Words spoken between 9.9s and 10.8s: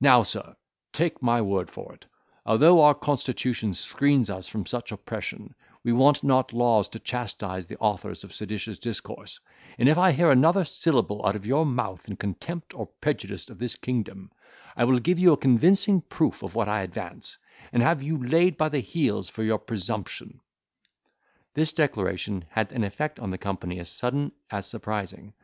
I hear another